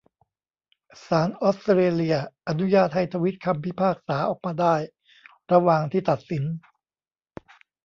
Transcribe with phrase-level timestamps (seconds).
[1.07, 2.17] ศาลออสเตรเลีย
[2.49, 4.75] อนุญาตให้ทวิตคำพิพากษาออกมาได้
[5.51, 6.43] ระหว่างที่ตัดสิน